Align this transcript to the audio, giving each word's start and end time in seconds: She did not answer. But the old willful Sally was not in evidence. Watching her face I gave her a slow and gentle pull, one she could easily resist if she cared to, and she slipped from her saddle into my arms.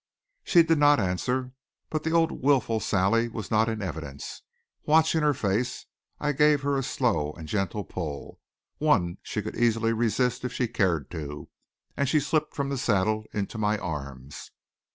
She 0.43 0.63
did 0.63 0.79
not 0.79 0.99
answer. 0.99 1.51
But 1.91 2.01
the 2.03 2.09
old 2.11 2.41
willful 2.41 2.79
Sally 2.79 3.27
was 3.29 3.51
not 3.51 3.69
in 3.69 3.83
evidence. 3.83 4.41
Watching 4.83 5.21
her 5.21 5.35
face 5.35 5.85
I 6.19 6.31
gave 6.31 6.63
her 6.63 6.75
a 6.75 6.81
slow 6.81 7.33
and 7.33 7.47
gentle 7.47 7.83
pull, 7.83 8.39
one 8.79 9.19
she 9.21 9.43
could 9.43 9.55
easily 9.55 9.93
resist 9.93 10.43
if 10.43 10.51
she 10.53 10.67
cared 10.67 11.11
to, 11.11 11.49
and 11.95 12.09
she 12.09 12.19
slipped 12.19 12.55
from 12.55 12.71
her 12.71 12.77
saddle 12.77 13.25
into 13.31 13.59
my 13.59 13.77
arms. 13.77 14.49